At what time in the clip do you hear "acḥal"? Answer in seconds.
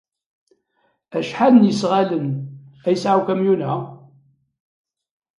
1.17-1.53